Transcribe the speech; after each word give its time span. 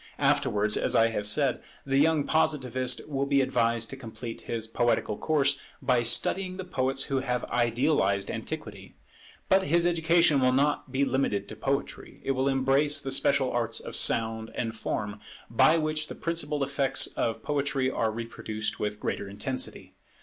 Afterwards, 0.17 0.77
as 0.77 0.95
I 0.95 1.09
have 1.09 1.27
said, 1.27 1.61
the 1.85 1.99
young 1.99 2.23
Positivist 2.23 3.07
will 3.07 3.27
be 3.27 3.39
advised 3.39 3.91
to 3.91 3.95
complete 3.95 4.41
his 4.49 4.65
poetical 4.65 5.15
course, 5.15 5.59
by 5.79 6.01
studying 6.01 6.57
the 6.57 6.63
poets 6.63 7.03
who 7.03 7.19
have 7.19 7.43
idealized 7.51 8.31
antiquity. 8.31 8.95
But 9.47 9.61
his 9.67 9.85
education 9.85 10.39
will 10.39 10.53
not 10.53 10.91
be 10.91 11.05
limited 11.05 11.47
to 11.49 11.55
poetry, 11.55 12.19
it 12.25 12.31
will 12.31 12.47
embrace 12.47 12.99
the 12.99 13.11
special 13.11 13.51
arts 13.51 13.79
of 13.79 13.95
sound 13.95 14.49
and 14.55 14.75
form, 14.75 15.19
by 15.51 15.77
which 15.77 16.07
the 16.07 16.15
principal 16.15 16.63
effects 16.63 17.05
of 17.05 17.43
poetry 17.43 17.91
are 17.91 18.09
reproduced 18.11 18.79
with 18.79 18.99
greater 18.99 19.29
intensity. 19.29 19.93